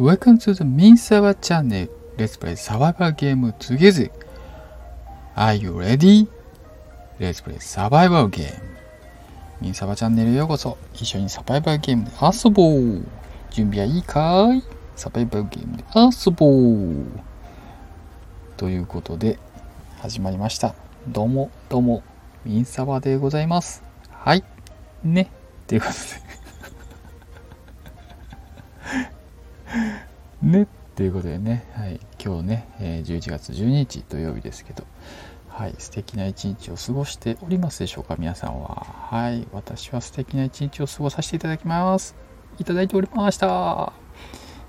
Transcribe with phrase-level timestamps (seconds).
[0.00, 1.86] Welcome to the Minsawa channel.
[2.16, 4.08] Let's play survival game together.
[5.36, 6.26] Are you ready?
[7.18, 8.62] Let's play survival game.
[9.60, 10.78] ミンサバチャンネルへようこそ。
[10.94, 13.04] 一緒にサバイバルゲームで遊ぼう。
[13.50, 14.62] 準備はいいかい？
[14.96, 17.20] サバイバルゲームで遊ぼう。
[18.56, 19.38] ということで、
[19.98, 20.74] 始まりました。
[21.08, 22.02] どうも、どうも、
[22.46, 23.82] ミンサバでございます。
[24.10, 24.44] はい。
[25.04, 25.30] ね。
[25.66, 26.29] ということで。
[30.42, 30.66] ねっ。
[30.96, 34.84] ということでね、はい、今日ね、え11月12日土曜日ですけど、
[35.48, 38.86] はい、素敵な一日を過ごしておりますでしょうか、皆さんは。
[39.10, 42.14] はい、私は素敵な一日を過ごさせていただきます。
[42.58, 43.92] いただいておりました。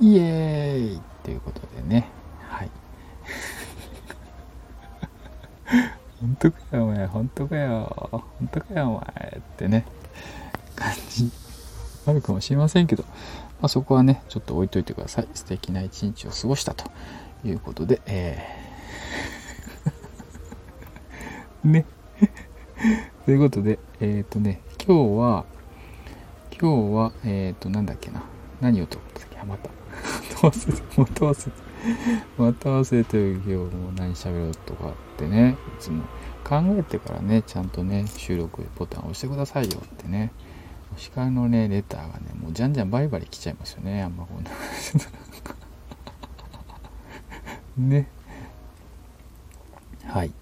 [0.00, 2.08] イエーイということでね、
[2.48, 2.70] はい。
[6.20, 9.84] 本当かよ、お前、本当かよ、本当かよ、お前ってね、
[10.74, 11.30] 感じ
[12.06, 13.04] あるかもしれませんけど、
[13.64, 15.28] まあ、そこはね、ちょっと置いといてください。
[15.32, 16.84] 素敵な一日を過ごしたと
[17.46, 21.86] いうことで、えー ね。
[23.24, 25.46] ということで、えっ、とね、今日は、
[26.60, 28.22] 今日は、えっ、と、なんだっけな。
[28.60, 29.38] 何をと思ったっけ？
[29.38, 29.70] あ、また。
[30.42, 31.62] また忘れて、また忘れて。
[32.36, 36.02] また忘れてる今日もう何喋ろうとかってね、いつも
[36.46, 40.32] 考えてからね、ちゃんとね、収録ボタンを押してくださいよってね。
[40.94, 44.02] お叱りのね、レターがね、もうじゃんじゃんバリバリ来ちゃいますよね。
[44.02, 44.50] あんまこんな。
[47.76, 48.08] ね。
[50.06, 50.32] はい。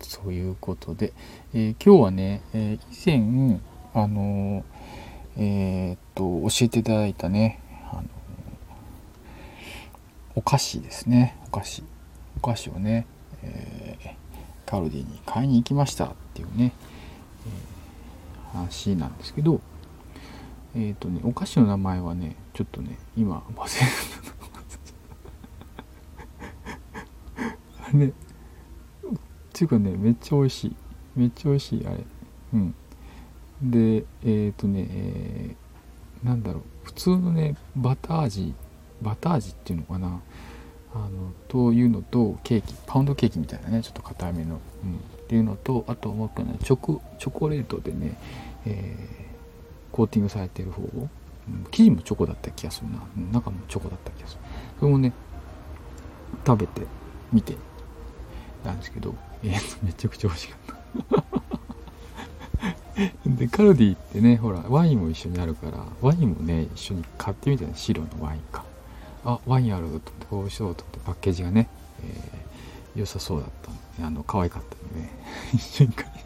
[0.00, 1.12] そういうことで、
[1.54, 3.60] えー今日はね、えー以前、
[3.94, 7.60] あのーえっと、教えていただいたね、
[7.90, 8.02] あの
[10.34, 11.36] お菓子ですね。
[11.46, 11.82] お菓子。
[12.40, 13.06] お菓子をね、
[13.42, 14.16] え
[14.66, 16.72] カルディに買いに行きましたっていうね、
[17.46, 19.60] え話なんですけど、
[20.76, 23.86] えっ、とね、お菓子の名前はね、ちょっとね、今、忘れ
[27.82, 28.12] あれね、っ
[29.54, 30.76] ていうかね、めっちゃ美味しい。
[31.16, 32.04] めっちゃ美味しい、あれ。
[32.52, 32.74] うん。
[33.62, 35.66] で、えっ、とね、えー
[36.26, 38.54] なんだろう、普通のね、バター味、
[39.00, 40.20] バター味っていうのかな。
[40.94, 44.60] あの、というのと、ケーキ、パウンドケーキみたいなね、ちょっと硬めの。
[44.84, 44.96] うん。
[44.96, 48.18] っていうのと、あともう一個ね、チョコ、チョコレートでね、
[48.66, 49.25] えー
[49.96, 50.82] コーティングされてる方。
[50.82, 51.08] を、
[51.48, 51.66] うん。
[51.70, 52.98] 生地もチョコだった気がするな。
[53.32, 54.40] 中もチョコだった気がする。
[54.78, 55.12] それもね
[56.46, 56.82] 食べて
[57.32, 57.56] みて
[58.64, 60.58] なんですけど、えーめちゃくちゃ美味しかっ
[61.08, 61.24] た。
[63.26, 68.64] でカルディってねほらワインも一緒にあるからワインもね一緒に買ってみたね白のワインか。
[69.24, 71.68] あワインあるぞと思って美味しそうと思ってパッケージがね、
[72.02, 72.46] えー
[73.00, 75.10] 良さそうだったんであの可愛かったんでね
[75.54, 76.22] 一緒に買って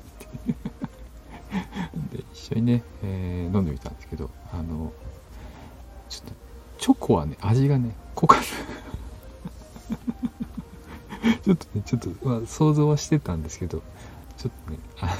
[2.09, 4.93] で一緒にね、えー飲んでみたんですけどあの
[6.09, 6.35] ちょっと
[6.79, 8.47] チョコはね味がね濃かった。
[11.43, 13.83] ちょっとねちょっと、まあ、想像はしてたんですけど
[14.39, 15.17] ちょっとねあのち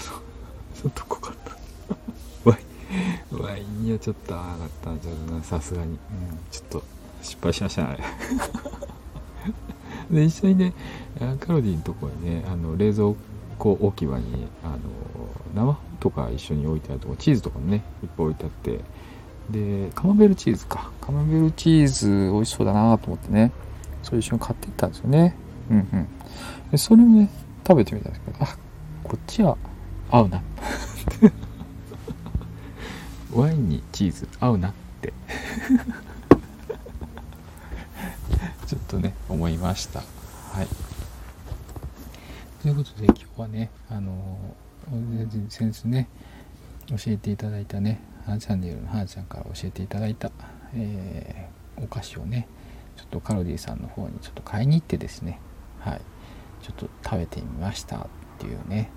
[0.87, 1.50] ょっと濃かった。
[2.48, 2.60] ワイ
[3.37, 5.98] ンワインにはちょっと合わなったんちょっとなさすがに、うん、
[6.50, 6.82] ちょっと
[7.22, 7.98] 失敗しましたね
[10.10, 10.72] で一緒にね
[11.41, 13.15] カロディのとこにねあの冷蔵
[13.59, 14.78] 庫置き場にあの
[15.54, 18.80] 生とか一緒に置いてあるとこチーズとかもねいっぱい置いてあって。
[19.50, 20.90] でカマンベールチーズか。
[21.00, 23.52] カマンベールチーズ美味しそうだなと思ってね。
[24.02, 25.34] それ一緒に買っていったんですよね。
[25.70, 26.08] うんうん。
[26.70, 27.28] でそれをね
[27.66, 28.56] 食べてみたんですけどあ
[29.02, 29.58] こっちは
[30.10, 30.42] 合うな。
[33.34, 35.12] ワインにチーズ合うなって。
[38.66, 40.04] ちょっとね思いました。
[40.52, 40.68] はい。
[42.62, 44.38] ということで今日はねあの
[45.48, 46.08] 先日ね
[46.88, 48.00] 教えていただいたね。
[48.26, 50.30] ハーチャンネルのハーちゃんから教えていただいた、
[50.74, 52.46] えーお菓子をね
[52.96, 55.40] ちょっとカロディさんの方にちょっと買いに行ってですね。
[55.78, 56.00] はい。
[56.62, 58.06] ちょっと食べてみましたっ
[58.38, 58.90] ていうね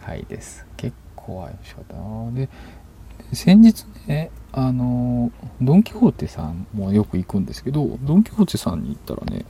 [0.00, 0.66] 回です。
[0.76, 2.32] 結構美味しかったな。
[2.32, 2.48] で
[3.32, 5.30] 先日ねあの
[5.60, 9.44] ドン・キホーテさんもよく行くんですけどドン・キホーテさんに行ったらね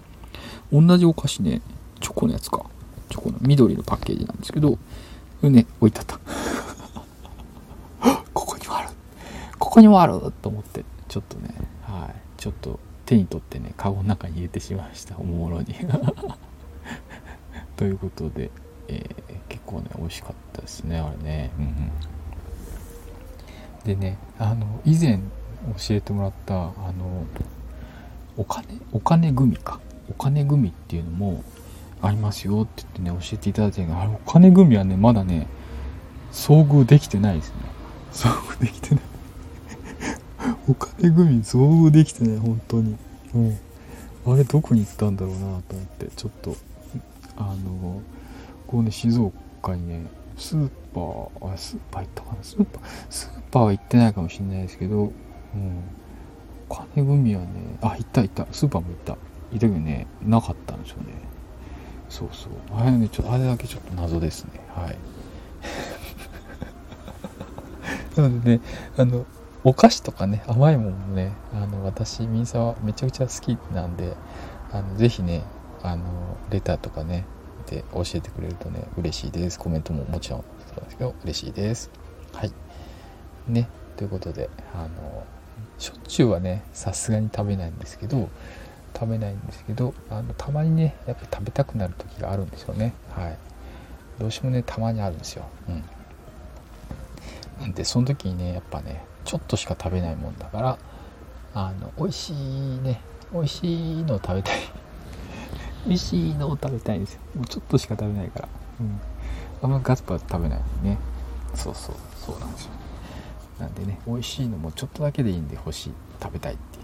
[0.71, 1.62] 同じお菓子ね
[2.00, 2.67] チョコのやつか。
[3.15, 4.79] チョコの緑のパッケージなんですけどこ
[5.45, 6.19] れね置いてあった。
[8.35, 8.89] ここにもある。
[9.59, 12.15] ここにもあると思ってちょっとねはい。
[12.41, 15.17] ちょっと手に取ってねカゴの中に入れてしまいました。
[15.17, 15.77] おもろに。
[17.77, 18.51] ということで、
[18.89, 21.51] えー結構ね美味しかったですねあれね。
[21.57, 21.93] うんうん。
[23.85, 25.19] でねあの以前
[25.79, 26.59] 教えてもらったあ
[26.99, 27.25] の
[28.37, 29.79] お金お金グミか。
[30.11, 31.45] お金グミっていうのも
[32.02, 35.46] ありますよって言ってね教えていただいてるのあれお金グミはねまだね
[36.32, 37.55] 遭遇できてないですね。
[38.12, 39.05] 遭遇できてない。
[40.69, 42.96] お金グミ想像できてない本当に。
[43.32, 43.56] も
[44.26, 46.56] うあれどこに行ったんだろうなと思ってちょっと
[47.37, 48.00] あの
[48.67, 50.06] こうね静岡にね
[50.37, 52.37] スーパーあスーパー行ったかな？
[52.43, 52.82] スーパー？
[53.11, 55.11] スーパーは行ってないかもしれないですけど、うん、
[56.69, 57.49] お金グミはね
[57.81, 58.46] あ行った行った。
[58.52, 59.12] スーパーも行った。
[59.12, 59.19] 行っ
[59.52, 61.12] たけどねなかったんですよね。
[62.15, 62.53] そうそう。
[62.79, 64.61] あれねちょあれだけちょっと謎ですね。
[64.69, 64.97] はい。
[68.17, 68.61] なのでね
[68.97, 69.27] あの
[69.65, 74.15] お菓子とかね甘いものもねあの私ミンサはめちゃくちゃ好きなんで
[74.71, 75.43] あのぜひね
[75.83, 76.05] あの
[76.51, 77.25] レターとかね
[77.67, 79.59] で教えてくれるとね嬉しいです。
[79.59, 81.91] コメントももちろんそうなんですけど嬉しいです。
[82.33, 82.53] はい。
[83.49, 85.25] ねということであの
[85.79, 88.29] しょっちゅうはねさすがに食べないんですけど
[88.94, 92.94] 食べないんですけどあのたまにねやっぱ食べたくなる時があるんですよね。
[93.11, 93.38] はい。
[94.19, 95.46] どうしてもねたまにあるんですよ。
[95.69, 95.82] うん。
[97.61, 100.79] なんでその時にねやっぱねちょっとしか食べないもんだから
[101.55, 102.35] あの美味しい
[102.82, 103.00] ね
[103.32, 104.58] 美味しいのを食べたい。
[105.87, 107.20] 美味しいのを食べたいんですよ。
[107.35, 108.49] もうちょっとしか食べないから。
[108.81, 109.00] うん。
[109.62, 110.99] あんまガツパツ食べないね。
[111.55, 112.70] そうそうそうなんですよ。
[113.58, 115.94] なんでね美味しいのもちょっとだけでいいんで欲しい。
[116.23, 116.79] 食べたいって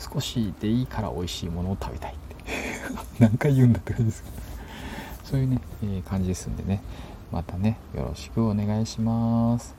[0.00, 2.36] 少しでいいから美味しいものを食べたいって。
[3.20, 4.36] 何回言うんだって感じですけど。
[5.24, 6.82] そういうね、えー、感じですんでね。
[7.30, 9.74] またねよろしくお願いします。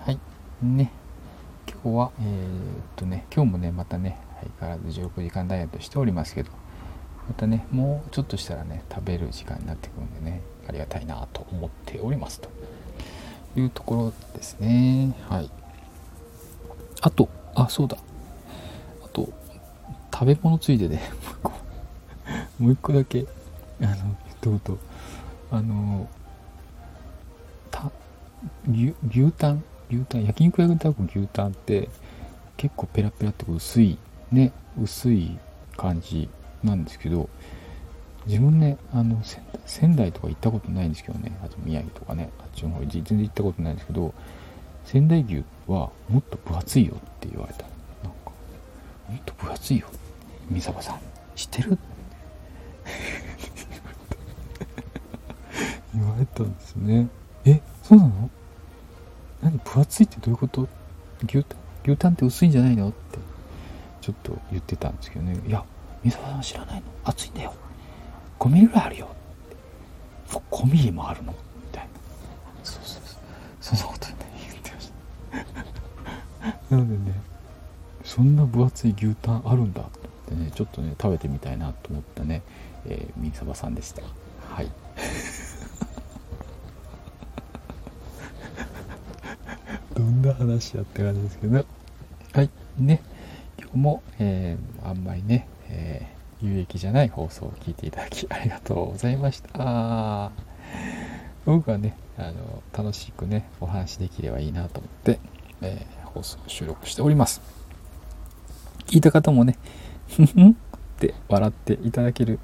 [0.00, 0.18] はい。
[0.60, 0.90] ね。
[1.66, 2.30] 今日はえー、っ
[2.96, 6.50] とね今日もねまたね相変わらず16時間ダイエットしておりますけど。
[7.28, 12.50] またねもうちょっとしたらね食べる時間になってくるんでねありがたいなと思っておりますと。
[13.54, 15.14] いうところですね。
[15.28, 15.50] はい。
[17.00, 17.96] あとあそうだ。
[20.22, 21.02] 食べ物ついでで、ね、
[22.60, 23.26] もう一個だけ
[23.80, 24.78] あのどうと
[25.50, 26.08] あの
[27.72, 27.90] た
[28.70, 29.64] 牛牛タン？
[29.90, 30.26] 牛タン？
[30.26, 31.88] 焼肉屋で食べ牛タンって
[32.56, 33.98] 結構ペラペラって薄い
[34.30, 35.36] ね薄い
[35.76, 36.28] 感じ
[36.62, 37.28] なんですけど
[38.26, 39.20] 自分ねあの
[39.66, 44.14] 仙台とか行ったことないんですけどねあと宮城とかねあっちの方全然行ったことないんですけど
[44.84, 47.62] 仙台牛はもっと分厚いよって言われた。
[48.04, 48.30] なんか
[49.08, 49.88] もっと分厚いよ
[50.52, 51.00] 三沢さん。
[51.34, 51.78] 知ってる？
[55.94, 57.08] 言われたんですね。
[57.44, 58.30] えそうなの？
[59.42, 60.68] 何分厚いってどういうこと？
[61.24, 61.58] 牛タン？
[61.84, 62.88] 牛タンって薄いんじゃないの？
[62.88, 63.18] って
[64.00, 65.36] ちょっと言ってたんですけどね。
[65.46, 65.64] いや
[66.04, 66.86] 三沢さん知らないの？
[67.04, 67.54] 熱いんだよ。
[68.38, 69.06] 5ミリぐらいあるよ。
[69.06, 69.08] っ
[69.50, 69.56] て
[70.50, 71.32] 5ミリもあるの？
[71.32, 71.38] み
[71.72, 71.88] たいな。
[72.64, 73.22] そうそうそう。
[73.60, 74.14] そんなことね
[74.50, 74.92] 言ってまし
[76.68, 76.76] た。
[76.76, 77.18] なのでね。
[78.04, 79.80] そんな分厚い牛タンあるんだ。
[79.80, 80.01] って
[80.32, 82.42] ねちょっとね食べてみたいなと思ったね、
[82.86, 84.02] えー、三沢さんでした。
[84.02, 84.70] はい。
[89.94, 91.64] どんな話やって感じですけど
[92.32, 92.50] はい。
[92.78, 93.00] ね。
[93.58, 100.30] 今日も、えー、あんまりねえー、有益じゃない放送を聞いていただき ありがとうございました。
[101.44, 105.18] 僕はね、あの、楽しくね、お話できればいいなと思って、
[105.60, 107.40] えー、放送収録しております。
[108.86, 109.58] 聞いた方もね、
[110.12, 110.54] ふんっ
[110.98, 112.38] て笑っていただける、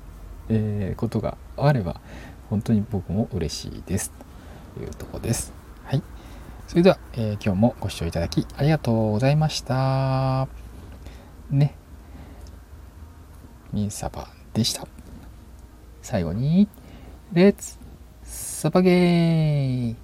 [0.49, 2.01] え、ことがあれば、
[2.51, 4.13] 本当に僕も嬉しいです。
[4.75, 5.53] というとこです。
[5.85, 6.03] はい。
[6.67, 10.49] それでは、えー、今日もご視聴いただきありがとうございました。
[11.51, 11.75] ね。
[13.73, 14.87] ミンサバでした。
[16.03, 16.69] 最後に、
[17.33, 17.79] レッツ
[18.23, 19.97] サバゲー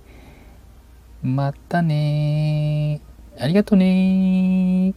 [1.22, 3.00] またね
[3.38, 4.94] ありがとね